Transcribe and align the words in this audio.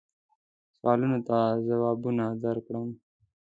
سوالونو 0.77 1.19
ته 1.27 1.37
جوابونه 1.67 2.25
درکړم. 2.43 2.89